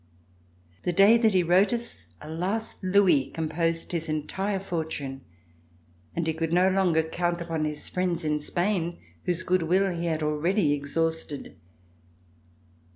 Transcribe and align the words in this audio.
The 0.81 0.91
day 0.93 1.15
that 1.19 1.33
he 1.35 1.43
wrote 1.43 1.71
us, 1.71 2.07
a 2.21 2.27
last 2.27 2.83
louis 2.83 3.27
composed 3.29 3.91
his 3.91 4.09
entire 4.09 4.59
fortune, 4.59 5.21
and 6.15 6.25
he 6.25 6.33
could 6.33 6.51
no 6.51 6.69
longer 6.71 7.03
count 7.03 7.39
upon 7.39 7.65
his 7.65 7.87
friends 7.87 8.25
in 8.25 8.39
Spain, 8.41 8.97
whose 9.25 9.43
good 9.43 9.61
will 9.61 9.91
he 9.95 10.07
had 10.07 10.23
already 10.23 10.73
exhausted. 10.73 11.55